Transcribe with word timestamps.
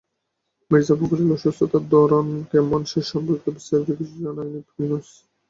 মির্জা 0.71 0.95
ফখরুলের 0.99 1.35
অসুস্থতার 1.37 1.83
ধরন 1.93 2.27
কেমন, 2.51 2.81
সে 2.91 2.99
সম্পর্কে 3.11 3.49
বিস্তারিত 3.55 3.89
কিছু 3.99 4.15
জানাননি 4.25 4.59
ইউনুস। 4.77 5.07